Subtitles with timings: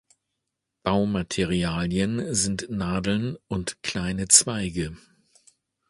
[0.83, 4.97] Baumaterialien sind Nadeln und kleine Zweige.